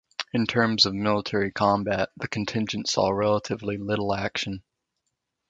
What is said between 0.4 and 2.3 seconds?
terms of military combat the